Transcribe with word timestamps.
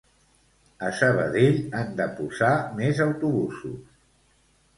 A 0.87 0.87
Sabadell 0.99 1.59
han 1.81 1.93
de 1.99 2.07
posar 2.21 2.51
més 2.81 3.03
autobusos 3.07 3.79